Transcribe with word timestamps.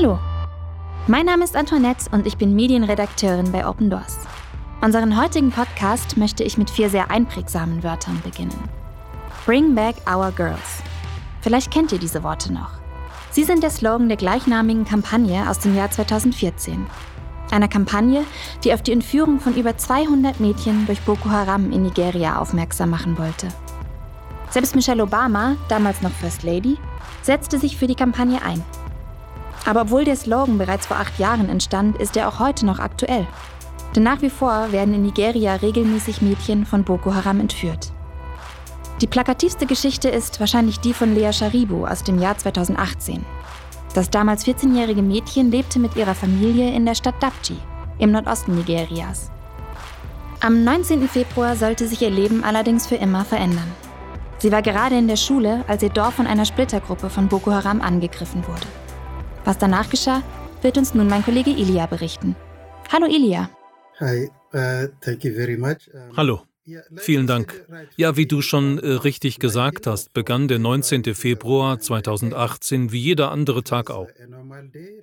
Hallo, 0.00 0.18
mein 1.08 1.26
Name 1.26 1.44
ist 1.44 1.54
Antoinette 1.54 2.06
und 2.10 2.26
ich 2.26 2.38
bin 2.38 2.54
Medienredakteurin 2.54 3.52
bei 3.52 3.68
Open 3.68 3.90
Doors. 3.90 4.16
Unseren 4.80 5.20
heutigen 5.20 5.50
Podcast 5.50 6.16
möchte 6.16 6.42
ich 6.42 6.56
mit 6.56 6.70
vier 6.70 6.88
sehr 6.88 7.10
einprägsamen 7.10 7.82
Wörtern 7.82 8.18
beginnen. 8.24 8.56
Bring 9.44 9.74
Back 9.74 9.96
Our 10.10 10.32
Girls. 10.32 10.82
Vielleicht 11.42 11.70
kennt 11.70 11.92
ihr 11.92 11.98
diese 11.98 12.22
Worte 12.22 12.50
noch. 12.50 12.70
Sie 13.30 13.44
sind 13.44 13.62
der 13.62 13.68
Slogan 13.68 14.08
der 14.08 14.16
gleichnamigen 14.16 14.86
Kampagne 14.86 15.50
aus 15.50 15.58
dem 15.58 15.76
Jahr 15.76 15.90
2014. 15.90 16.86
Einer 17.50 17.68
Kampagne, 17.68 18.24
die 18.64 18.72
auf 18.72 18.80
die 18.80 18.92
Entführung 18.92 19.38
von 19.38 19.54
über 19.54 19.76
200 19.76 20.40
Mädchen 20.40 20.86
durch 20.86 21.02
Boko 21.02 21.28
Haram 21.28 21.72
in 21.72 21.82
Nigeria 21.82 22.38
aufmerksam 22.38 22.88
machen 22.88 23.18
wollte. 23.18 23.48
Selbst 24.48 24.74
Michelle 24.74 25.02
Obama, 25.02 25.56
damals 25.68 26.00
noch 26.00 26.12
First 26.12 26.42
Lady, 26.42 26.78
setzte 27.20 27.58
sich 27.58 27.76
für 27.76 27.86
die 27.86 27.96
Kampagne 27.96 28.40
ein. 28.40 28.64
Aber 29.66 29.82
obwohl 29.82 30.04
der 30.04 30.16
Slogan 30.16 30.58
bereits 30.58 30.86
vor 30.86 30.96
acht 30.96 31.18
Jahren 31.18 31.48
entstand, 31.48 31.96
ist 31.98 32.16
er 32.16 32.28
auch 32.28 32.38
heute 32.38 32.66
noch 32.66 32.78
aktuell. 32.78 33.26
Denn 33.94 34.02
nach 34.02 34.22
wie 34.22 34.30
vor 34.30 34.72
werden 34.72 34.94
in 34.94 35.02
Nigeria 35.02 35.56
regelmäßig 35.56 36.22
Mädchen 36.22 36.64
von 36.64 36.84
Boko 36.84 37.14
Haram 37.14 37.40
entführt. 37.40 37.92
Die 39.00 39.06
plakativste 39.06 39.66
Geschichte 39.66 40.08
ist 40.08 40.40
wahrscheinlich 40.40 40.78
die 40.80 40.92
von 40.92 41.14
Lea 41.14 41.32
Sharibu 41.32 41.86
aus 41.86 42.04
dem 42.04 42.18
Jahr 42.18 42.36
2018. 42.36 43.24
Das 43.94 44.10
damals 44.10 44.46
14-jährige 44.46 45.02
Mädchen 45.02 45.50
lebte 45.50 45.78
mit 45.78 45.96
ihrer 45.96 46.14
Familie 46.14 46.72
in 46.72 46.84
der 46.84 46.94
Stadt 46.94 47.20
Dapchi 47.20 47.56
im 47.98 48.12
Nordosten 48.12 48.54
Nigerias. 48.54 49.30
Am 50.40 50.64
19. 50.64 51.08
Februar 51.08 51.56
sollte 51.56 51.86
sich 51.86 52.00
ihr 52.02 52.10
Leben 52.10 52.44
allerdings 52.44 52.86
für 52.86 52.94
immer 52.94 53.24
verändern. 53.24 53.70
Sie 54.38 54.52
war 54.52 54.62
gerade 54.62 54.96
in 54.96 55.06
der 55.06 55.16
Schule, 55.16 55.64
als 55.68 55.82
ihr 55.82 55.90
Dorf 55.90 56.14
von 56.14 56.26
einer 56.26 56.46
Splittergruppe 56.46 57.10
von 57.10 57.28
Boko 57.28 57.52
Haram 57.52 57.82
angegriffen 57.82 58.46
wurde. 58.46 58.66
Was 59.44 59.58
danach 59.58 59.88
geschah, 59.88 60.22
wird 60.62 60.76
uns 60.78 60.94
nun 60.94 61.08
mein 61.08 61.24
Kollege 61.24 61.50
Ilia 61.50 61.86
berichten. 61.86 62.36
Hallo 62.92 63.06
Ilia. 63.06 63.48
Hi, 64.00 64.30
uh, 64.54 64.88
thank 65.00 65.24
you 65.24 65.32
very 65.34 65.56
much. 65.56 65.90
Hallo. 66.16 66.49
Vielen 66.96 67.26
Dank. 67.26 67.64
Ja, 67.96 68.16
wie 68.16 68.26
du 68.26 68.42
schon 68.42 68.78
äh, 68.78 68.88
richtig 68.88 69.38
gesagt 69.38 69.86
hast, 69.86 70.12
begann 70.12 70.48
der 70.48 70.58
19. 70.58 71.14
Februar 71.14 71.78
2018 71.78 72.92
wie 72.92 73.00
jeder 73.00 73.30
andere 73.30 73.62
Tag 73.64 73.90
auch. 73.90 74.08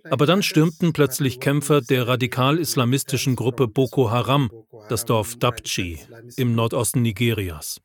Aber 0.10 0.26
dann 0.26 0.44
stürmten 0.44 0.94
plötzlich 0.94 1.40
Kämpfer 1.40 1.82
der 1.82 2.08
radikal-islamistischen 2.08 3.36
Gruppe 3.36 3.68
Boko 3.68 4.12
Haram 4.12 4.50
das 4.90 5.06
Dorf 5.06 5.36
Dapchi 5.36 6.00
im 6.38 6.56
Nordosten 6.56 7.02
Nigerias. 7.02 7.82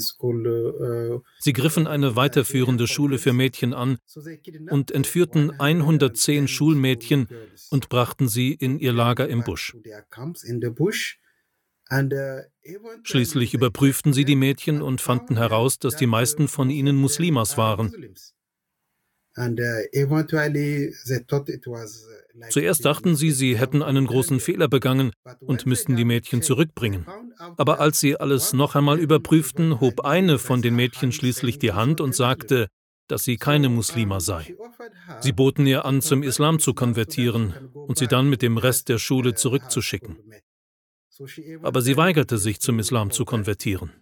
School. 0.00 0.46
Uh, 0.48 1.20
Sie 1.40 1.52
griffen 1.52 1.86
eine 1.86 2.16
weiterführende 2.16 2.86
Schule 2.86 3.18
für 3.18 3.32
Mädchen 3.32 3.74
an 3.74 3.98
und 4.70 4.90
entführten 4.90 5.50
110 5.58 6.48
Schulmädchen 6.48 6.77
und 7.70 7.88
brachten 7.88 8.28
sie 8.28 8.52
in 8.52 8.78
ihr 8.78 8.92
Lager 8.92 9.28
im 9.28 9.44
Busch. 9.44 9.76
Schließlich 13.02 13.54
überprüften 13.54 14.12
sie 14.12 14.24
die 14.24 14.36
Mädchen 14.36 14.82
und 14.82 15.00
fanden 15.00 15.36
heraus, 15.36 15.78
dass 15.78 15.96
die 15.96 16.06
meisten 16.06 16.48
von 16.48 16.68
ihnen 16.70 16.96
Muslimas 16.96 17.56
waren. 17.56 18.14
Zuerst 22.50 22.84
dachten 22.84 23.14
sie, 23.14 23.30
sie 23.30 23.58
hätten 23.58 23.82
einen 23.82 24.06
großen 24.06 24.40
Fehler 24.40 24.68
begangen 24.68 25.12
und 25.40 25.64
müssten 25.64 25.96
die 25.96 26.04
Mädchen 26.04 26.42
zurückbringen. 26.42 27.06
Aber 27.56 27.80
als 27.80 28.00
sie 28.00 28.18
alles 28.18 28.52
noch 28.52 28.74
einmal 28.74 28.98
überprüften, 28.98 29.80
hob 29.80 30.04
eine 30.04 30.38
von 30.38 30.60
den 30.60 30.74
Mädchen 30.74 31.12
schließlich 31.12 31.58
die 31.58 31.72
Hand 31.72 32.00
und 32.00 32.16
sagte, 32.16 32.66
dass 33.08 33.24
sie 33.24 33.36
keine 33.36 33.68
Muslima 33.68 34.20
sei. 34.20 34.54
Sie 35.20 35.32
boten 35.32 35.66
ihr 35.66 35.84
an, 35.84 36.00
zum 36.00 36.22
Islam 36.22 36.60
zu 36.60 36.74
konvertieren 36.74 37.54
und 37.72 37.98
sie 37.98 38.06
dann 38.06 38.28
mit 38.30 38.42
dem 38.42 38.58
Rest 38.58 38.88
der 38.88 38.98
Schule 38.98 39.34
zurückzuschicken. 39.34 40.18
Aber 41.62 41.82
sie 41.82 41.96
weigerte 41.96 42.38
sich, 42.38 42.60
zum 42.60 42.78
Islam 42.78 43.10
zu 43.10 43.24
konvertieren. 43.24 43.92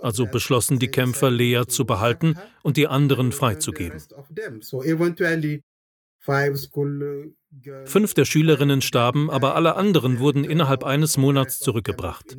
Also 0.00 0.26
beschlossen 0.26 0.78
die 0.78 0.88
Kämpfer, 0.88 1.30
Lea 1.30 1.64
zu 1.68 1.84
behalten 1.84 2.36
und 2.62 2.76
die 2.76 2.88
anderen 2.88 3.32
freizugeben. 3.32 4.00
Fünf 7.84 8.14
der 8.14 8.24
Schülerinnen 8.24 8.80
starben, 8.80 9.30
aber 9.30 9.54
alle 9.54 9.76
anderen 9.76 10.18
wurden 10.18 10.44
innerhalb 10.44 10.82
eines 10.82 11.16
Monats 11.18 11.60
zurückgebracht. 11.60 12.38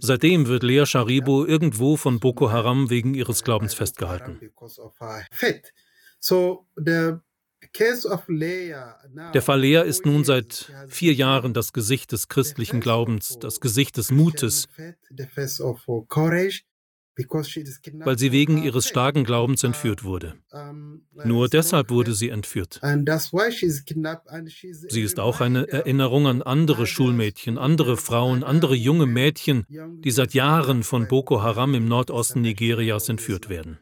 Seitdem 0.00 0.46
wird 0.46 0.62
Lea 0.62 0.84
Sharibu 0.84 1.46
irgendwo 1.46 1.96
von 1.96 2.20
Boko 2.20 2.50
Haram 2.50 2.90
wegen 2.90 3.14
ihres 3.14 3.42
Glaubens 3.42 3.72
festgehalten. 3.72 4.38
Der 9.34 9.42
Fall 9.42 9.60
Lea 9.60 9.82
ist 9.86 10.04
nun 10.06 10.24
seit 10.24 10.72
vier 10.88 11.14
Jahren 11.14 11.54
das 11.54 11.72
Gesicht 11.72 12.12
des 12.12 12.28
christlichen 12.28 12.80
Glaubens, 12.80 13.38
das 13.38 13.60
Gesicht 13.60 13.96
des 13.96 14.10
Mutes, 14.10 14.68
weil 17.24 18.18
sie 18.18 18.32
wegen 18.32 18.62
ihres 18.62 18.88
starken 18.88 19.24
Glaubens 19.24 19.64
entführt 19.64 20.04
wurde. 20.04 20.34
Nur 21.24 21.48
deshalb 21.48 21.90
wurde 21.90 22.14
sie 22.14 22.28
entführt. 22.28 22.80
Sie 24.88 25.02
ist 25.02 25.20
auch 25.20 25.40
eine 25.40 25.68
Erinnerung 25.68 26.26
an 26.26 26.42
andere 26.42 26.86
Schulmädchen, 26.86 27.58
andere 27.58 27.96
Frauen, 27.96 28.44
andere 28.44 28.74
junge 28.74 29.06
Mädchen, 29.06 29.66
die 29.68 30.10
seit 30.10 30.34
Jahren 30.34 30.82
von 30.82 31.08
Boko 31.08 31.42
Haram 31.42 31.74
im 31.74 31.86
Nordosten 31.86 32.40
Nigerias 32.40 33.08
entführt 33.08 33.48
werden. 33.48 33.78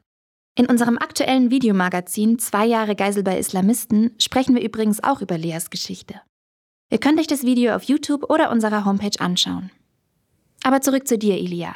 In 0.56 0.66
unserem 0.66 0.98
aktuellen 0.98 1.52
Videomagazin 1.52 2.40
Zwei 2.40 2.66
Jahre 2.66 2.96
Geisel 2.96 3.22
bei 3.22 3.38
Islamisten 3.38 4.10
sprechen 4.18 4.56
wir 4.56 4.62
übrigens 4.62 5.02
auch 5.04 5.22
über 5.22 5.38
Leas 5.38 5.70
Geschichte. 5.70 6.20
Ihr 6.90 6.98
könnt 6.98 7.20
euch 7.20 7.28
das 7.28 7.44
Video 7.44 7.76
auf 7.76 7.84
YouTube 7.84 8.28
oder 8.28 8.50
unserer 8.50 8.84
Homepage 8.84 9.20
anschauen. 9.20 9.70
Aber 10.64 10.80
zurück 10.80 11.06
zu 11.06 11.16
dir, 11.16 11.38
Ilia. 11.38 11.74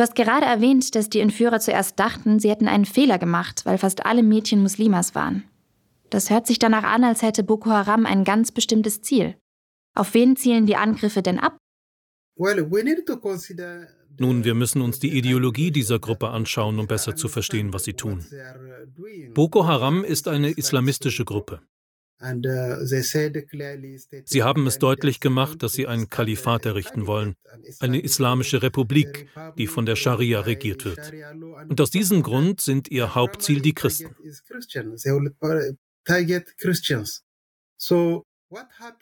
Du 0.00 0.04
hast 0.04 0.14
gerade 0.14 0.46
erwähnt, 0.46 0.94
dass 0.94 1.10
die 1.10 1.20
Entführer 1.20 1.60
zuerst 1.60 2.00
dachten, 2.00 2.38
sie 2.38 2.48
hätten 2.48 2.68
einen 2.68 2.86
Fehler 2.86 3.18
gemacht, 3.18 3.66
weil 3.66 3.76
fast 3.76 4.06
alle 4.06 4.22
Mädchen 4.22 4.62
Muslimas 4.62 5.14
waren. 5.14 5.44
Das 6.08 6.30
hört 6.30 6.46
sich 6.46 6.58
danach 6.58 6.84
an, 6.84 7.04
als 7.04 7.20
hätte 7.20 7.42
Boko 7.42 7.68
Haram 7.68 8.06
ein 8.06 8.24
ganz 8.24 8.50
bestimmtes 8.50 9.02
Ziel. 9.02 9.36
Auf 9.94 10.14
wen 10.14 10.36
zielen 10.36 10.64
die 10.64 10.76
Angriffe 10.76 11.20
denn 11.20 11.38
ab? 11.38 11.58
Nun, 14.18 14.42
wir 14.44 14.54
müssen 14.54 14.80
uns 14.80 15.00
die 15.00 15.18
Ideologie 15.18 15.70
dieser 15.70 15.98
Gruppe 15.98 16.28
anschauen, 16.30 16.78
um 16.78 16.86
besser 16.86 17.14
zu 17.14 17.28
verstehen, 17.28 17.74
was 17.74 17.84
sie 17.84 17.92
tun. 17.92 18.24
Boko 19.34 19.66
Haram 19.66 20.02
ist 20.02 20.28
eine 20.28 20.50
islamistische 20.50 21.26
Gruppe. 21.26 21.60
Sie 24.24 24.42
haben 24.42 24.66
es 24.66 24.78
deutlich 24.78 25.20
gemacht, 25.20 25.62
dass 25.62 25.72
sie 25.72 25.86
ein 25.86 26.10
Kalifat 26.10 26.66
errichten 26.66 27.06
wollen, 27.06 27.34
eine 27.80 28.00
islamische 28.00 28.62
Republik, 28.62 29.28
die 29.56 29.66
von 29.66 29.86
der 29.86 29.96
Scharia 29.96 30.40
regiert 30.40 30.84
wird. 30.84 31.12
Und 31.68 31.80
aus 31.80 31.90
diesem 31.90 32.22
Grund 32.22 32.60
sind 32.60 32.90
ihr 32.90 33.14
Hauptziel 33.14 33.62
die 33.62 33.72
Christen. 33.72 34.14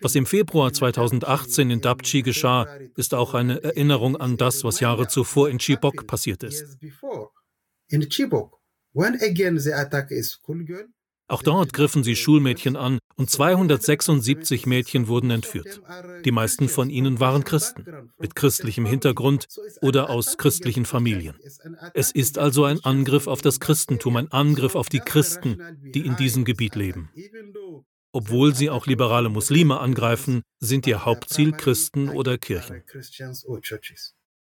Was 0.00 0.14
im 0.14 0.26
Februar 0.26 0.72
2018 0.72 1.70
in 1.70 1.80
Dapchi 1.80 2.22
geschah, 2.22 2.68
ist 2.96 3.14
auch 3.14 3.34
eine 3.34 3.62
Erinnerung 3.64 4.16
an 4.16 4.36
das, 4.36 4.62
was 4.62 4.78
Jahre 4.78 5.08
zuvor 5.08 5.48
in 5.48 5.58
Chibok 5.58 6.06
passiert 6.06 6.44
ist. 6.44 6.78
Auch 11.30 11.42
dort 11.42 11.72
griffen 11.72 12.04
sie 12.04 12.16
Schulmädchen 12.16 12.76
an 12.76 12.98
und 13.18 13.28
276 13.28 14.66
Mädchen 14.66 15.08
wurden 15.08 15.30
entführt. 15.30 15.82
Die 16.24 16.30
meisten 16.30 16.68
von 16.68 16.88
ihnen 16.88 17.20
waren 17.20 17.44
Christen, 17.44 17.84
mit 18.18 18.34
christlichem 18.34 18.86
Hintergrund 18.86 19.48
oder 19.82 20.08
aus 20.08 20.38
christlichen 20.38 20.86
Familien. 20.86 21.34
Es 21.94 22.12
ist 22.12 22.38
also 22.38 22.64
ein 22.64 22.82
Angriff 22.84 23.26
auf 23.26 23.42
das 23.42 23.60
Christentum, 23.60 24.16
ein 24.16 24.30
Angriff 24.30 24.76
auf 24.76 24.88
die 24.88 25.00
Christen, 25.00 25.60
die 25.82 26.06
in 26.06 26.16
diesem 26.16 26.44
Gebiet 26.44 26.76
leben. 26.76 27.10
Obwohl 28.12 28.54
sie 28.54 28.70
auch 28.70 28.86
liberale 28.86 29.28
Muslime 29.28 29.80
angreifen, 29.80 30.42
sind 30.60 30.86
ihr 30.86 31.04
Hauptziel 31.04 31.52
Christen 31.52 32.08
oder 32.08 32.38
Kirchen. 32.38 32.82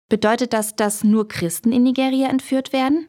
Bedeutet 0.09 0.53
das, 0.53 0.75
dass 0.75 1.03
nur 1.03 1.27
Christen 1.27 1.71
in 1.71 1.83
Nigeria 1.83 2.29
entführt 2.29 2.73
werden? 2.73 3.07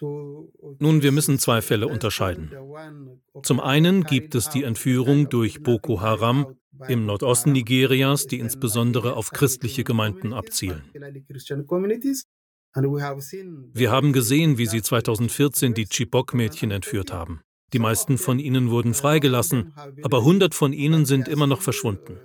Nun, 0.00 1.02
wir 1.02 1.12
müssen 1.12 1.38
zwei 1.38 1.62
Fälle 1.62 1.88
unterscheiden. 1.88 2.50
Zum 3.42 3.60
einen 3.60 4.04
gibt 4.04 4.34
es 4.34 4.48
die 4.48 4.64
Entführung 4.64 5.28
durch 5.28 5.62
Boko 5.62 6.00
Haram 6.00 6.56
im 6.88 7.06
Nordosten 7.06 7.52
Nigerias, 7.52 8.26
die 8.26 8.40
insbesondere 8.40 9.14
auf 9.14 9.30
christliche 9.30 9.84
Gemeinden 9.84 10.32
abzielen. 10.32 10.82
Wir 13.72 13.90
haben 13.92 14.12
gesehen, 14.12 14.58
wie 14.58 14.66
sie 14.66 14.82
2014 14.82 15.74
die 15.74 15.86
Chibok-Mädchen 15.86 16.72
entführt 16.72 17.12
haben. 17.12 17.40
Die 17.72 17.78
meisten 17.78 18.18
von 18.18 18.38
ihnen 18.38 18.70
wurden 18.70 18.94
freigelassen, 18.94 19.74
aber 20.02 20.18
100 20.18 20.54
von 20.54 20.72
ihnen 20.72 21.06
sind 21.06 21.28
immer 21.28 21.46
noch 21.46 21.62
verschwunden. 21.62 22.18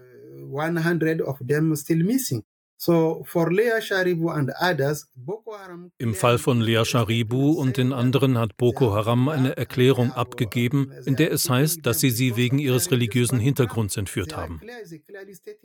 100 2.80 2.96
of 2.96 3.20
them 3.20 3.20
still 3.20 3.20
missing. 3.20 3.20
So 3.20 3.24
for 3.26 3.52
Lea 3.52 3.81
Sharibu 3.81 4.31
and 4.31 4.52
others, 4.60 5.08
Boko 5.16 5.52
Haram 5.52 5.92
Im 5.98 6.14
Fall 6.14 6.38
von 6.38 6.62
Lea 6.62 6.86
Sharibu 6.86 7.52
und 7.52 7.78
den 7.78 7.94
anderen 7.94 8.38
hat 8.38 8.56
Boko 8.58 8.94
Haram 8.94 9.28
eine 9.28 9.58
Erklärung 9.58 10.12
abgegeben, 10.14 10.92
in 11.06 11.16
der 11.16 11.31
es 11.31 11.50
heißt, 11.50 11.86
dass 11.86 12.00
sie 12.00 12.10
sie 12.10 12.38
wegen 12.38 12.60
ihres 12.60 12.92
religiösen 12.92 13.40
Hintergrunds 13.40 13.98
entführt 13.98 14.36
haben. 14.36 14.62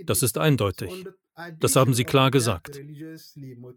Das 0.05 0.23
ist 0.23 0.39
eindeutig. 0.39 1.07
Das 1.61 1.77
haben 1.77 1.95
sie 1.95 2.05
klar 2.05 2.31
gesagt. 2.31 2.81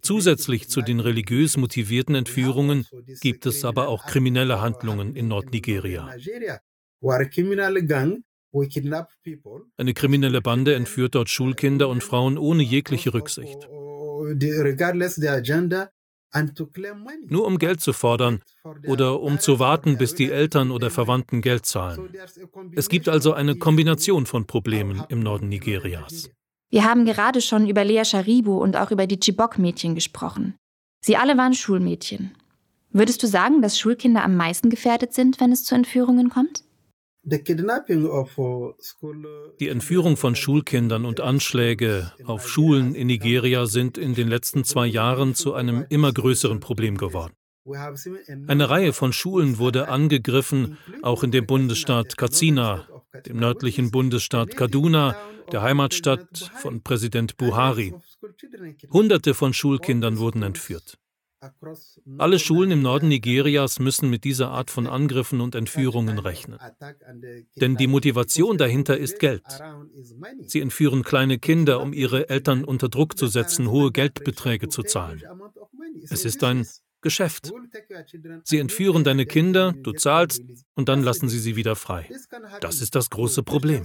Zusätzlich 0.01 0.69
zu 0.69 0.81
den 0.81 0.99
religiös 0.99 1.57
motivierten 1.57 2.15
Entführungen 2.15 2.85
gibt 3.21 3.45
es 3.45 3.65
aber 3.65 3.87
auch 3.87 4.05
kriminelle 4.05 4.61
Handlungen 4.61 5.15
in 5.15 5.27
Nordnigeria. 5.27 6.09
Eine 9.77 9.93
kriminelle 9.93 10.41
Bande 10.41 10.75
entführt 10.75 11.15
dort 11.15 11.29
Schulkinder 11.29 11.89
und 11.89 12.03
Frauen 12.03 12.37
ohne 12.37 12.63
jegliche 12.63 13.13
Rücksicht. 13.13 13.67
Nur 17.27 17.45
um 17.45 17.57
Geld 17.57 17.81
zu 17.81 17.93
fordern 17.93 18.41
oder 18.85 19.21
um 19.21 19.39
zu 19.39 19.59
warten, 19.59 19.97
bis 19.97 20.15
die 20.15 20.31
Eltern 20.31 20.71
oder 20.71 20.89
Verwandten 20.89 21.41
Geld 21.41 21.65
zahlen. 21.65 22.09
Es 22.75 22.89
gibt 22.89 23.07
also 23.07 23.33
eine 23.33 23.55
Kombination 23.55 24.25
von 24.25 24.45
Problemen 24.45 25.03
im 25.09 25.19
Norden 25.19 25.49
Nigerias. 25.49 26.29
Wir 26.69 26.83
haben 26.83 27.05
gerade 27.05 27.39
schon 27.41 27.67
über 27.67 27.85
Lea 27.85 28.03
Sharibu 28.03 28.57
und 28.57 28.75
auch 28.75 28.91
über 28.91 29.07
die 29.07 29.19
Chibok-Mädchen 29.19 29.95
gesprochen. 29.95 30.55
Sie 30.99 31.15
alle 31.15 31.37
waren 31.37 31.53
Schulmädchen. 31.53 32.31
Würdest 32.91 33.23
du 33.23 33.27
sagen, 33.27 33.61
dass 33.61 33.79
Schulkinder 33.79 34.23
am 34.23 34.35
meisten 34.35 34.69
gefährdet 34.69 35.13
sind, 35.13 35.39
wenn 35.39 35.51
es 35.51 35.63
zu 35.63 35.75
Entführungen 35.75 36.29
kommt? 36.29 36.63
Uh, 37.29 38.73
Die 39.59 39.67
Entführung 39.67 40.15
von 40.15 40.35
Schulkindern 40.35 41.03
und 41.03 41.19
Anschläge 41.19 42.13
auf 42.23 42.47
Schulen 42.47 42.95
in 42.95 43.07
Nigeria 43.07 43.65
sind 43.65 43.97
in 43.97 44.13
den 44.13 44.29
letzten 44.29 44.63
zwei 44.63 44.87
Jahren 44.87 45.35
zu 45.35 45.53
einem 45.53 45.85
immer 45.89 46.13
größeren 46.13 46.61
Problem 46.61 46.97
geworden. 46.97 47.33
Eine 48.47 48.69
Reihe 48.69 48.93
von 48.93 49.11
Schulen 49.11 49.57
wurde 49.57 49.89
angegriffen, 49.89 50.77
auch 51.01 51.21
in 51.23 51.31
dem 51.31 51.45
Bundesstaat 51.45 52.17
Katsina, 52.17 52.87
dem 53.25 53.39
nördlichen 53.39 53.91
Bundesstaat 53.91 54.55
Kaduna, 54.55 55.17
der 55.51 55.63
Heimatstadt 55.63 56.49
von 56.61 56.81
Präsident 56.81 57.35
Buhari. 57.35 57.93
Hunderte 58.89 59.33
von 59.33 59.53
Schulkindern 59.53 60.17
wurden 60.17 60.43
entführt. 60.43 60.97
Alle 62.17 62.39
Schulen 62.39 62.71
im 62.71 62.81
Norden 62.81 63.09
Nigerias 63.09 63.79
müssen 63.79 64.09
mit 64.09 64.23
dieser 64.23 64.49
Art 64.49 64.71
von 64.71 64.87
Angriffen 64.87 65.39
und 65.41 65.55
Entführungen 65.55 66.17
rechnen. 66.19 66.59
Denn 67.55 67.77
die 67.77 67.87
Motivation 67.87 68.57
dahinter 68.57 68.97
ist 68.97 69.19
Geld. 69.19 69.43
Sie 70.41 70.61
entführen 70.61 71.03
kleine 71.03 71.37
Kinder, 71.37 71.81
um 71.81 71.93
ihre 71.93 72.29
Eltern 72.29 72.63
unter 72.63 72.89
Druck 72.89 73.17
zu 73.17 73.27
setzen, 73.27 73.69
hohe 73.69 73.91
Geldbeträge 73.91 74.69
zu 74.69 74.83
zahlen. 74.83 75.21
Es 76.09 76.25
ist 76.25 76.43
ein 76.43 76.65
Geschäft. 77.01 77.51
Sie 78.43 78.57
entführen 78.57 79.03
deine 79.03 79.25
Kinder, 79.25 79.73
du 79.73 79.93
zahlst 79.93 80.41
und 80.73 80.89
dann 80.89 81.03
lassen 81.03 81.29
sie 81.29 81.39
sie 81.39 81.55
wieder 81.55 81.75
frei. 81.75 82.09
Das 82.61 82.81
ist 82.81 82.95
das 82.95 83.09
große 83.09 83.43
Problem. 83.43 83.83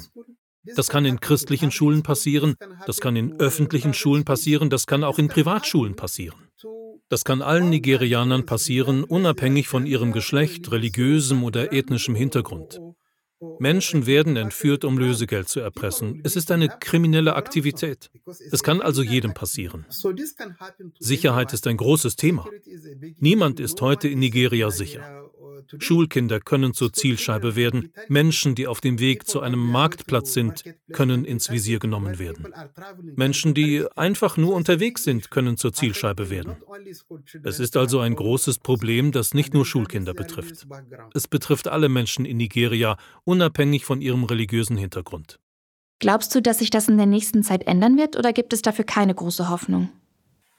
Das 0.65 0.89
kann 0.89 1.05
in 1.05 1.19
christlichen 1.19 1.71
Schulen 1.71 2.03
passieren, 2.03 2.55
das 2.87 3.01
kann 3.01 3.17
in 3.17 3.39
öffentlichen 3.41 3.95
Schulen 3.95 4.25
passieren, 4.25 4.71
das 4.71 4.87
kann 4.87 5.03
auch 5.03 5.19
in 5.19 5.29
Privatschulen 5.29 5.97
passieren. 5.97 6.39
Das 7.13 7.25
kann 7.27 7.43
allen 7.43 7.69
Nigerianern 7.69 8.47
passieren, 8.47 9.05
unabhängig 9.05 9.69
von 9.69 9.85
ihrem 9.85 10.13
Geschlecht, 10.13 10.73
religiösem 10.73 11.45
oder 11.45 11.71
ethnischem 11.71 12.15
Hintergrund. 12.15 12.81
Menschen 13.59 14.07
werden 14.07 14.37
entführt, 14.37 14.83
um 14.83 14.97
Lösegeld 14.97 15.47
zu 15.47 15.61
erpressen. 15.61 16.23
Es 16.25 16.37
ist 16.37 16.51
eine 16.51 16.69
kriminelle 16.69 17.37
Aktivität. 17.37 18.11
Es 18.51 18.63
kann 18.63 18.81
also 18.81 19.03
jedem 19.03 19.35
passieren. 19.35 19.85
Sicherheit 20.99 21.53
ist 21.53 21.67
ein 21.67 21.77
großes 21.77 22.17
Thema. 22.17 22.47
Niemand 23.19 23.61
ist 23.61 23.83
heute 23.83 24.09
in 24.09 24.19
Nigeria 24.19 24.71
sicher. 24.71 25.22
Schulkinder 25.79 26.41
können 26.41 26.75
zur 26.75 26.93
Zielscheibe 26.93 27.57
werden. 27.57 27.93
Menschen, 28.09 28.55
die 28.55 28.67
auf 28.67 28.81
dem 28.81 28.99
Weg 28.99 29.27
zu 29.27 29.41
einem 29.41 29.61
Marktplatz 29.61 30.33
sind, 30.33 30.65
können 30.93 31.25
ins 31.25 31.51
Visier 31.51 31.79
genommen 31.79 32.19
werden. 32.19 32.53
Menschen, 33.17 33.55
die 33.55 33.85
einfach 33.97 34.37
nur 34.37 34.55
unterwegs 34.55 35.05
sind, 35.05 35.31
können 35.31 35.57
zur 35.57 35.73
Zielscheibe 35.73 36.31
werden. 36.31 36.57
Es 37.43 37.61
ist 37.61 37.77
also 37.77 38.01
ein 38.01 38.15
großes 38.15 38.59
Problem, 38.59 39.13
das 39.13 39.35
nicht 39.35 39.55
nur 39.55 39.67
Schulkinder 39.67 40.15
betrifft. 40.15 40.67
Es 41.15 41.29
betrifft 41.29 41.69
alle 41.69 41.89
Menschen 41.89 42.25
in 42.25 42.37
Nigeria, 42.37 42.97
unabhängig 43.25 43.85
von 43.85 44.01
ihrem 44.01 44.25
religiösen 44.25 44.77
Hintergrund. 44.77 45.39
Glaubst 45.99 46.35
du, 46.35 46.43
dass 46.43 46.59
sich 46.59 46.71
das 46.71 46.89
in 46.89 46.97
der 46.97 47.07
nächsten 47.07 47.45
Zeit 47.45 47.67
ändern 47.69 47.97
wird 47.97 48.17
oder 48.17 48.33
gibt 48.33 48.53
es 48.53 48.61
dafür 48.61 48.85
keine 48.85 49.15
große 49.15 49.49
Hoffnung? 49.49 49.89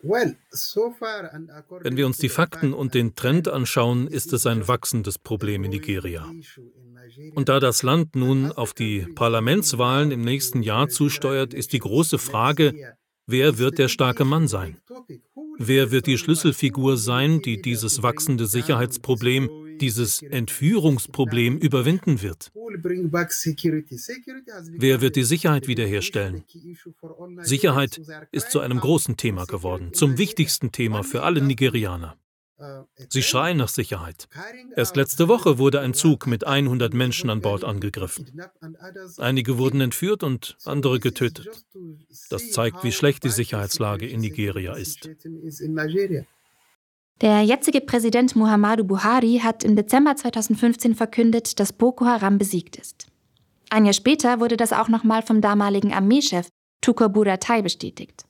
Wenn 0.04 1.98
wir 1.98 2.06
uns 2.06 2.18
die 2.18 2.30
Fakten 2.30 2.74
und 2.74 2.94
den 2.94 3.16
Trend 3.16 3.48
anschauen, 3.48 4.08
ist 4.08 4.34
es 4.34 4.46
ein 4.46 4.68
wachsendes 4.68 5.18
Problem 5.18 5.64
in 5.64 5.72
Nigeria. 5.72 6.30
Und 7.36 7.48
da 7.50 7.60
das 7.60 7.84
Land 7.84 8.16
nun 8.16 8.52
auf 8.52 8.74
die 8.74 9.08
Parlamentswahlen 9.16 10.12
im 10.12 10.22
nächsten 10.22 10.62
Jahr 10.62 10.90
zusteuert, 10.90 11.54
ist 11.54 11.72
die 11.74 11.80
große 11.80 12.18
Frage, 12.18 12.96
wer 13.28 13.58
wird 13.58 13.78
der 13.78 13.88
starke 13.88 14.26
Mann 14.26 14.48
sein? 14.48 14.78
Wer 15.58 15.92
wird 15.92 16.08
die 16.08 16.18
Schlüsselfigur 16.18 16.98
sein, 16.98 17.42
die 17.42 17.62
dieses 17.62 18.04
wachsende 18.04 18.46
Sicherheitsproblem 18.46 19.50
dieses 19.81 20.22
Entführungsproblem 20.22 21.58
überwinden 21.58 22.22
wird. 22.22 22.52
Wer 24.72 25.02
wird 25.02 25.16
die 25.16 25.24
Sicherheit 25.24 25.68
wiederherstellen? 25.68 26.44
Sicherheit 27.42 28.02
ist 28.31 28.52
zu 28.52 28.60
einem 28.60 28.80
großen 28.80 29.18
Thema 29.18 29.46
geworden, 29.46 29.94
zum 29.94 30.18
wichtigsten 30.18 30.72
Thema 30.72 31.04
für 31.04 31.24
alle 31.24 31.42
Nigerianer. 31.42 32.18
Sie 33.10 33.24
schreien 33.24 33.58
nach 33.58 33.68
Sicherheit. 33.68 34.28
Erst 34.75 34.96
letzte 34.96 35.28
Woche 35.28 35.58
wurde 35.58 35.81
ein 35.81 35.94
Zug 35.94 36.28
mit 36.28 36.46
100 36.46 36.94
Menschen 36.94 37.30
an 37.30 37.42
Bord 37.42 37.64
angegriffen. 37.64 38.42
Einige 39.18 39.58
wurden 39.58 39.81
entführt 39.81 40.24
und 40.24 40.58
andere 40.64 41.00
getötet. 41.00 41.50
Das 42.30 42.52
zeigt, 42.52 42.84
wie 42.84 42.92
schlecht 42.92 43.24
die 43.24 43.30
Sicherheitslage 43.30 44.08
in 44.08 44.22
Nigeria 44.22 44.74
ist. 44.74 45.10
Der 47.24 47.42
jetzige 47.42 47.80
Präsident 47.80 48.36
Muhammadu 48.36 48.84
Buhari 48.84 49.40
hat 49.42 49.64
im 49.64 49.78
Dezember 49.78 50.14
2015 50.14 50.94
verkündet, 50.94 51.58
dass 51.58 51.72
Boko 51.72 52.06
Haram 52.06 52.38
besiegt 52.38 52.75
ist. 52.75 53.08
Ein 53.70 53.86
Jahr 53.86 53.94
später 53.94 54.42
wurde 54.42 54.58
das 54.58 54.74
auch 54.74 54.90
nochmal 54.90 55.21
vom 55.21 55.40
damaligen 55.40 55.94
Armeechef 55.94 56.50
Tukur 56.81 57.07
Buratai 57.07 57.62
bestätigt. 57.62 58.26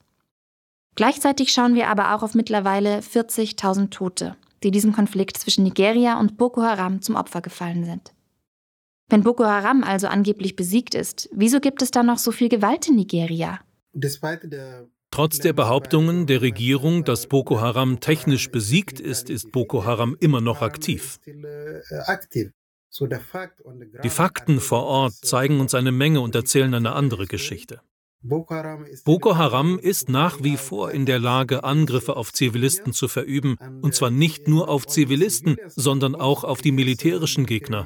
Gleichzeitig 0.93 1.51
schauen 1.51 1.73
wir 1.73 1.87
aber 1.87 2.13
auch 2.13 2.21
auf 2.21 2.35
mittlerweile 2.35 2.99
40.000 2.99 3.89
Tote, 3.89 4.35
die 4.61 4.69
diesem 4.69 4.93
Konflikt 4.93 5.37
zwischen 5.37 5.63
Nigeria 5.63 6.19
und 6.19 6.37
Boko 6.37 6.61
Haram 6.61 7.01
zum 7.01 7.15
Opfer 7.15 7.41
gefallen 7.41 7.85
sind. 7.85 8.13
Wenn 9.09 9.23
Boko 9.23 9.43
Haram 9.43 9.83
also 9.83 10.05
angeblich 10.05 10.55
besiegt 10.55 10.93
ist, 10.93 11.29
wieso 11.33 11.59
gibt 11.61 11.81
es 11.81 11.89
dann 11.89 12.05
noch 12.05 12.19
so 12.19 12.31
viel 12.31 12.47
Gewalt 12.47 12.87
in 12.87 12.97
Nigeria? 12.97 13.59
Trotz 15.13 15.37
der 15.37 15.53
Behauptungen 15.53 16.25
der 16.25 16.41
Regierung, 16.41 17.03
dass 17.03 17.27
Boko 17.27 17.61
Haram 17.61 17.99
technisch 17.99 18.49
besiegt 18.49 18.99
ist, 18.99 19.29
ist 19.29 19.51
Boko 19.51 19.85
Haram 19.85 20.17
immer 20.19 20.41
noch 20.41 20.63
aktiv. 20.63 21.19
Die 24.03 24.09
Fakten 24.09 24.59
vor 24.59 24.83
Ort 24.85 25.13
zeigen 25.13 25.59
uns 25.59 25.75
eine 25.75 25.91
Menge 25.91 26.19
und 26.19 26.33
erzählen 26.33 26.73
eine 26.73 26.93
andere 26.93 27.27
Geschichte. 27.27 27.81
Boko 28.23 28.55
Haram 29.35 29.77
ist 29.77 30.09
nach 30.09 30.41
wie 30.41 30.57
vor 30.57 30.89
in 30.89 31.05
der 31.05 31.19
Lage, 31.19 31.63
Angriffe 31.63 32.15
auf 32.15 32.33
Zivilisten 32.33 32.91
zu 32.91 33.07
verüben, 33.07 33.57
und 33.83 33.93
zwar 33.93 34.09
nicht 34.09 34.47
nur 34.47 34.67
auf 34.67 34.87
Zivilisten, 34.87 35.57
sondern 35.67 36.15
auch 36.15 36.43
auf 36.43 36.63
die 36.63 36.71
militärischen 36.71 37.45
Gegner, 37.45 37.85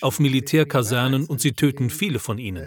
auf 0.00 0.18
Militärkasernen, 0.18 1.26
und 1.26 1.42
sie 1.42 1.52
töten 1.52 1.90
viele 1.90 2.20
von 2.20 2.38
ihnen. 2.38 2.66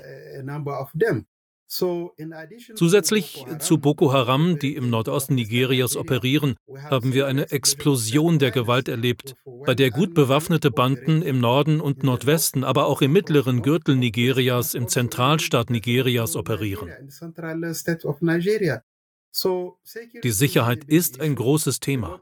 Zusätzlich 1.67 3.45
zu 3.59 3.77
Boko 3.77 4.13
Haram, 4.13 4.57
die 4.57 4.75
im 4.75 4.89
Nordosten 4.89 5.35
Nigerias 5.35 5.97
operieren, 5.97 6.55
haben 6.89 7.13
wir 7.13 7.27
eine 7.27 7.51
Explosion 7.51 8.39
der 8.39 8.51
Gewalt 8.51 8.87
erlebt, 8.87 9.35
bei 9.65 9.75
der 9.75 9.91
gut 9.91 10.13
bewaffnete 10.13 10.71
Banden 10.71 11.21
im 11.21 11.39
Norden 11.41 11.81
und 11.81 12.03
Nordwesten, 12.03 12.63
aber 12.63 12.85
auch 12.87 13.01
im 13.01 13.11
mittleren 13.11 13.61
Gürtel 13.63 13.97
Nigerias, 13.97 14.75
im 14.75 14.87
Zentralstaat 14.87 15.69
Nigerias 15.69 16.37
operieren. 16.37 16.89
Die 20.23 20.31
Sicherheit 20.31 20.83
ist 20.85 21.19
ein 21.19 21.35
großes 21.35 21.79
Thema. 21.79 22.21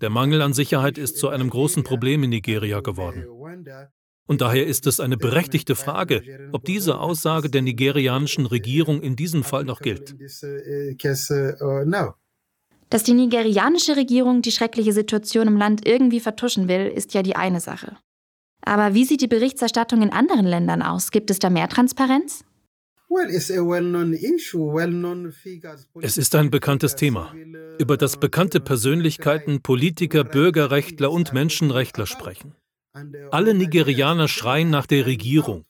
Der 0.00 0.10
Mangel 0.10 0.42
an 0.42 0.54
Sicherheit 0.54 0.96
ist 0.96 1.18
zu 1.18 1.28
einem 1.28 1.50
großen 1.50 1.82
Problem 1.82 2.22
in 2.22 2.30
Nigeria 2.30 2.80
geworden. 2.80 3.26
Und 4.26 4.40
daher 4.40 4.66
ist 4.66 4.86
es 4.86 4.98
eine 5.00 5.16
berechtigte 5.16 5.76
Frage, 5.76 6.22
ob 6.52 6.64
diese 6.64 6.98
Aussage 6.98 7.48
der 7.48 7.62
nigerianischen 7.62 8.46
Regierung 8.46 9.00
in 9.00 9.16
diesem 9.16 9.44
Fall 9.44 9.64
noch 9.64 9.80
gilt. 9.80 10.16
Dass 12.88 13.02
die 13.02 13.14
nigerianische 13.14 13.96
Regierung 13.96 14.42
die 14.42 14.52
schreckliche 14.52 14.92
Situation 14.92 15.48
im 15.48 15.56
Land 15.56 15.86
irgendwie 15.86 16.20
vertuschen 16.20 16.68
will, 16.68 16.86
ist 16.86 17.14
ja 17.14 17.22
die 17.22 17.36
eine 17.36 17.60
Sache. 17.60 17.96
Aber 18.62 18.94
wie 18.94 19.04
sieht 19.04 19.20
die 19.20 19.28
Berichterstattung 19.28 20.02
in 20.02 20.10
anderen 20.10 20.46
Ländern 20.46 20.82
aus? 20.82 21.10
Gibt 21.12 21.30
es 21.30 21.38
da 21.38 21.50
mehr 21.50 21.68
Transparenz? 21.68 22.44
Es 26.00 26.18
ist 26.18 26.34
ein 26.34 26.50
bekanntes 26.50 26.96
Thema, 26.96 27.34
über 27.78 27.96
das 27.96 28.16
bekannte 28.18 28.58
Persönlichkeiten, 28.58 29.62
Politiker, 29.62 30.24
Bürgerrechtler 30.24 31.12
und 31.12 31.32
Menschenrechtler 31.32 32.06
sprechen. 32.06 32.54
Alle 33.30 33.54
Nigerianer 33.54 34.28
schreien 34.28 34.70
nach 34.70 34.86
der 34.86 35.06
Regierung. 35.06 35.64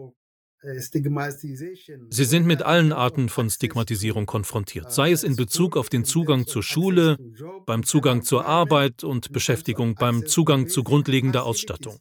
Sie 2.10 2.24
sind 2.24 2.46
mit 2.46 2.62
allen 2.62 2.92
Arten 2.92 3.28
von 3.28 3.50
Stigmatisierung 3.50 4.26
konfrontiert, 4.26 4.92
sei 4.92 5.10
es 5.10 5.24
in 5.24 5.34
Bezug 5.34 5.76
auf 5.76 5.88
den 5.88 6.04
Zugang 6.04 6.46
zur 6.46 6.62
Schule, 6.62 7.18
beim 7.66 7.82
Zugang 7.82 8.22
zur 8.22 8.46
Arbeit 8.46 9.02
und 9.02 9.32
Beschäftigung, 9.32 9.96
beim 9.96 10.24
Zugang 10.26 10.68
zu 10.68 10.84
grundlegender 10.84 11.44
Ausstattung. 11.44 11.98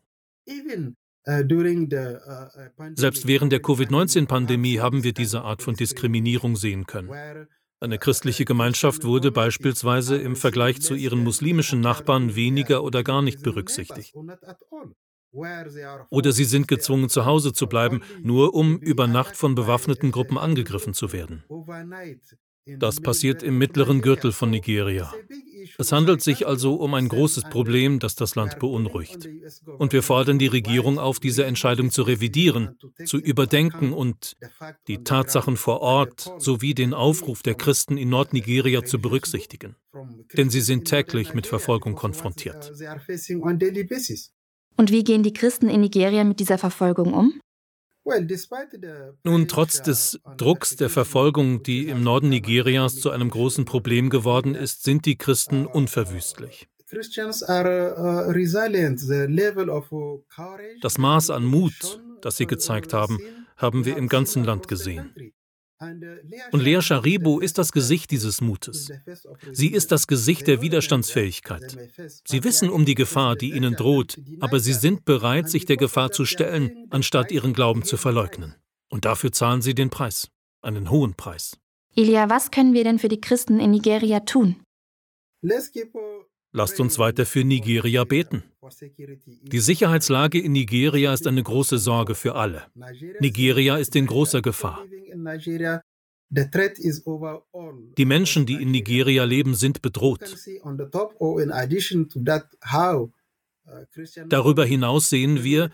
Selbst 2.94 3.28
während 3.28 3.52
der 3.52 3.62
Covid-19-Pandemie 3.62 4.80
haben 4.80 5.04
wir 5.04 5.14
diese 5.14 5.42
Art 5.42 5.64
von 5.64 5.74
Diskriminierung 5.74 6.56
sehen 6.56 6.86
können. 6.86 7.10
Eine 7.84 7.98
christliche 7.98 8.46
Gemeinschaft 8.46 9.06
wurde 9.06 9.32
beispielsweise 9.32 10.16
im 10.16 10.36
Vergleich 10.36 10.82
zu 10.82 10.94
ihren 10.94 11.24
muslimischen 11.24 11.82
Nachbarn 11.82 12.36
weniger 12.36 12.84
oder 12.84 13.04
gar 13.04 13.24
nicht 13.24 13.42
berücksichtigt. 13.42 14.14
Oder 16.12 16.32
sie 16.32 16.46
sind 16.46 16.68
gezwungen, 16.68 17.10
zu 17.10 17.26
Hause 17.26 17.54
zu 17.54 17.66
bleiben, 17.66 18.02
nur 18.22 18.54
um 18.54 18.78
über 18.78 19.08
Nacht 19.08 19.36
von 19.36 19.56
bewaffneten 19.56 20.12
Gruppen 20.12 20.38
angegriffen 20.38 20.94
zu 20.94 21.12
werden. 21.12 21.44
Das 22.66 23.02
passiert 23.02 23.42
im 23.42 23.58
mittleren 23.58 24.02
Gürtel 24.02 24.32
von 24.32 24.50
Nigeria. 24.50 25.12
Es 25.78 25.92
handelt 25.92 26.22
sich 26.22 26.48
also 26.48 26.76
um 26.76 26.94
ein 26.94 27.08
großes 27.08 27.46
Problem, 27.46 28.00
das 28.00 28.16
das 28.16 28.36
Land 28.36 28.60
beunruhigt. 28.60 29.28
Und 29.78 29.94
wir 29.94 30.04
fordern 30.04 30.40
die 30.40 30.48
Regierung 30.48 31.00
auf, 31.00 31.20
diese 31.20 31.46
Entscheidung 31.46 31.92
zu 31.92 32.04
revidieren, 32.04 32.78
zu 33.06 33.18
überdenken 33.18 33.94
und 33.94 34.38
die 34.88 35.04
Tatsachen 35.04 35.58
vor 35.58 35.82
Ort 35.82 36.32
sowie 36.38 36.74
den 36.74 36.94
Aufruf 36.94 37.42
der 37.42 37.56
Christen 37.56 37.98
in 37.98 38.10
Nordnigeria 38.10 38.84
zu 38.84 39.00
berücksichtigen. 39.00 39.76
Denn 40.36 40.50
sie 40.50 40.62
sind 40.62 40.86
täglich 40.86 41.34
mit 41.34 41.48
Verfolgung 41.48 41.96
konfrontiert. 41.96 42.72
Und 44.78 44.92
wie 44.92 45.04
gehen 45.04 45.24
die 45.24 45.34
Christen 45.34 45.70
in 45.70 45.82
Nigeria 45.82 46.24
mit 46.24 46.40
dieser 46.40 46.58
Verfolgung 46.58 47.14
um? 47.14 47.41
Nun, 49.24 49.48
trotz 49.48 49.82
des 49.82 50.20
Drucks 50.38 50.76
der 50.76 50.90
Verfolgung, 50.90 51.64
die 51.64 51.88
im 51.88 52.04
Norden 52.04 52.30
Nigerias 52.30 53.00
zu 53.00 53.12
einem 53.12 53.30
großen 53.30 53.66
Problem 53.66 54.10
geworden 54.10 54.56
ist, 54.56 54.84
sind 54.84 55.06
die 55.06 55.18
Christen 55.18 55.66
unverwüstlich. 55.68 56.68
Das 60.82 60.98
Maß 60.98 61.30
an 61.30 61.46
Mut, 61.46 62.02
das 62.22 62.38
sie 62.38 62.48
gezeigt 62.48 62.94
haben, 62.94 63.20
haben 63.56 63.86
wir 63.86 63.96
im 63.98 64.10
ganzen 64.10 64.44
Land 64.44 64.68
gesehen. 64.68 65.34
Und 66.52 66.60
Lea 66.62 66.82
Sharibu 66.82 67.40
ist 67.40 67.58
das 67.58 67.72
Gesicht 67.72 68.12
dieses 68.12 68.40
Mutes. 68.40 68.92
Sie 69.52 69.72
ist 69.72 69.92
das 69.92 70.06
Gesicht 70.06 70.48
der 70.48 70.62
Widerstandsfähigkeit. 70.62 71.76
Sie 72.26 72.44
wissen 72.44 72.70
um 72.70 72.86
die 72.86 72.96
Gefahr, 72.96 73.36
die 73.36 73.54
ihnen 73.54 73.76
droht, 73.76 74.20
aber 74.40 74.60
sie 74.60 74.74
sind 74.74 75.06
bereit, 75.06 75.50
sich 75.50 75.66
der 75.66 75.78
Gefahr 75.78 76.12
zu 76.12 76.26
stellen, 76.26 76.88
anstatt 76.92 77.32
ihren 77.32 77.54
Glauben 77.54 77.84
zu 77.84 77.98
verleugnen. 77.98 78.56
Und 78.90 79.06
dafür 79.06 79.32
zahlen 79.32 79.62
sie 79.62 79.74
den 79.74 79.90
Preis, 79.90 80.28
einen 80.62 80.92
hohen 80.92 81.16
Preis. 81.16 81.58
Ilia, 81.96 82.30
was 82.30 82.52
können 82.52 82.74
wir 82.74 82.84
denn 82.84 83.00
für 83.00 83.10
die 83.10 83.22
Christen 83.22 83.60
in 83.60 83.72
Nigeria 83.72 84.20
tun? 84.22 84.58
Lasst 86.54 86.80
uns 86.80 87.00
weiter 87.00 87.26
für 87.26 87.44
Nigeria 87.44 88.04
beten. 88.04 88.44
Die 89.44 89.60
Sicherheitslage 89.60 90.40
in 90.40 90.52
Nigeria 90.52 91.14
ist 91.14 91.26
eine 91.28 91.44
große 91.44 91.78
Sorge 91.78 92.16
für 92.16 92.36
alle. 92.36 92.64
Nigeria 93.20 93.78
ist 93.78 93.96
in 93.96 94.06
großer 94.06 94.42
Gefahr. 94.42 94.84
Die 97.98 98.06
Menschen, 98.06 98.46
die 98.46 98.62
in 98.62 98.72
Nigeria 98.72 99.24
leben, 99.24 99.56
sind 99.56 99.82
bedroht. 99.82 100.36
Darüber 104.28 104.66
hinaus 104.66 105.10
sehen 105.10 105.44
wir, 105.44 105.70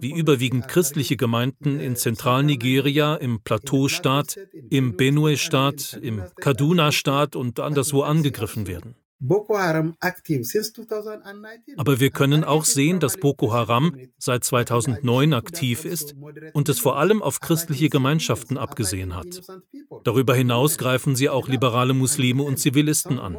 wie 0.00 0.12
überwiegend 0.12 0.68
christliche 0.68 1.16
Gemeinden 1.16 1.80
in 1.80 1.96
Zentralnigeria, 1.96 3.16
im 3.16 3.40
Plateaustaat, 3.42 4.38
im 4.70 4.96
Benue-Staat, 4.96 5.98
im 6.00 6.22
Kaduna-Staat 6.36 7.36
und 7.36 7.60
anderswo 7.60 8.02
angegriffen 8.02 8.66
werden. 8.66 8.94
Aber 11.76 12.00
wir 12.00 12.10
können 12.10 12.44
auch 12.44 12.64
sehen, 12.64 13.00
dass 13.00 13.16
Boko 13.16 13.52
Haram 13.52 13.96
seit 14.18 14.44
2009 14.44 15.32
aktiv 15.32 15.84
ist 15.84 16.14
und 16.52 16.68
es 16.68 16.78
vor 16.78 16.98
allem 16.98 17.22
auf 17.22 17.40
christliche 17.40 17.88
Gemeinschaften 17.88 18.58
abgesehen 18.58 19.14
hat. 19.14 19.40
Darüber 20.02 20.34
hinaus 20.34 20.78
greifen 20.78 21.16
sie 21.16 21.28
auch 21.28 21.48
liberale 21.48 21.94
Muslime 21.94 22.42
und 22.42 22.58
Zivilisten 22.58 23.18
an. 23.18 23.38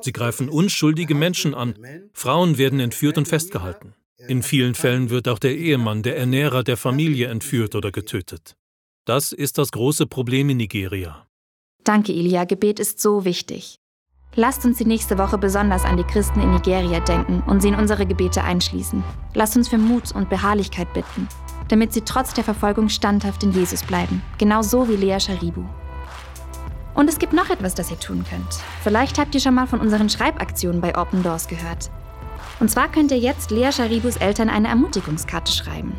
Sie 0.00 0.12
greifen 0.12 0.48
unschuldige 0.48 1.14
Menschen 1.14 1.54
an. 1.54 1.74
Frauen 2.12 2.56
werden 2.56 2.80
entführt 2.80 3.18
und 3.18 3.28
festgehalten. 3.28 3.94
In 4.28 4.42
vielen 4.42 4.74
Fällen 4.74 5.10
wird 5.10 5.28
auch 5.28 5.38
der 5.38 5.56
Ehemann, 5.56 6.02
der 6.02 6.16
Ernährer 6.16 6.64
der 6.64 6.76
Familie 6.76 7.28
entführt 7.28 7.74
oder 7.74 7.92
getötet. 7.92 8.56
Das 9.04 9.32
ist 9.32 9.58
das 9.58 9.70
große 9.70 10.06
Problem 10.06 10.50
in 10.50 10.56
Nigeria. 10.56 11.26
Danke, 11.84 12.12
Ilia. 12.12 12.44
Gebet 12.44 12.80
ist 12.80 13.00
so 13.00 13.24
wichtig. 13.24 13.78
Lasst 14.38 14.66
uns 14.66 14.76
die 14.76 14.84
nächste 14.84 15.16
Woche 15.16 15.38
besonders 15.38 15.86
an 15.86 15.96
die 15.96 16.04
Christen 16.04 16.42
in 16.42 16.50
Nigeria 16.50 17.00
denken 17.00 17.42
und 17.46 17.62
sie 17.62 17.68
in 17.68 17.74
unsere 17.74 18.04
Gebete 18.04 18.44
einschließen. 18.44 19.02
Lasst 19.32 19.56
uns 19.56 19.68
für 19.68 19.78
Mut 19.78 20.12
und 20.12 20.28
Beharrlichkeit 20.28 20.92
bitten, 20.92 21.26
damit 21.68 21.94
sie 21.94 22.02
trotz 22.02 22.34
der 22.34 22.44
Verfolgung 22.44 22.90
standhaft 22.90 23.44
in 23.44 23.52
Jesus 23.52 23.82
bleiben, 23.82 24.20
genauso 24.36 24.90
wie 24.90 24.96
Lea 24.96 25.18
Sharibu. 25.18 25.62
Und 26.92 27.08
es 27.08 27.18
gibt 27.18 27.32
noch 27.32 27.48
etwas, 27.48 27.74
das 27.74 27.90
ihr 27.90 27.98
tun 27.98 28.26
könnt. 28.28 28.60
Vielleicht 28.82 29.18
habt 29.18 29.34
ihr 29.34 29.40
schon 29.40 29.54
mal 29.54 29.66
von 29.66 29.80
unseren 29.80 30.10
Schreibaktionen 30.10 30.82
bei 30.82 30.98
Open 30.98 31.22
Doors 31.22 31.48
gehört. 31.48 31.90
Und 32.60 32.70
zwar 32.70 32.88
könnt 32.88 33.12
ihr 33.12 33.18
jetzt 33.18 33.50
Lea 33.50 33.72
Sharibus 33.72 34.18
Eltern 34.18 34.50
eine 34.50 34.68
Ermutigungskarte 34.68 35.50
schreiben. 35.50 35.94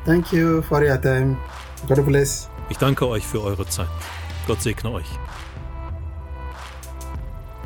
Thank 0.04 0.32
you 0.32 0.60
for 0.60 0.82
your 0.82 1.00
time. 1.00 1.36
God 1.88 2.04
bless. 2.04 2.50
Ich 2.68 2.76
danke 2.76 3.08
euch 3.08 3.26
für 3.26 3.42
eure 3.42 3.66
Zeit. 3.66 3.88
Gott 4.46 4.60
segne 4.60 4.90
euch. 4.90 5.06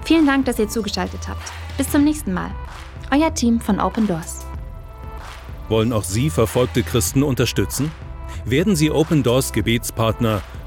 Vielen 0.04 0.26
Dank, 0.26 0.44
dass 0.44 0.58
ihr 0.58 0.68
zugeschaltet 0.68 1.26
habt. 1.28 1.52
Bis 1.76 1.90
zum 1.90 2.04
nächsten 2.04 2.32
Mal. 2.32 2.50
Euer 3.11 3.35
Team 3.35 3.61
von 3.61 3.80
Open 3.80 4.06
Doors. 4.06 4.47
Wollen 5.68 5.92
auch 5.92 6.04
Sie 6.04 6.30
verfolgte 6.30 6.82
Christen 6.82 7.23
unterstützen? 7.23 7.90
werden 8.44 8.76
Sie 8.76 8.90
Open 8.90 9.23
Doors 9.23 9.52
Gebetspartner 9.52 10.42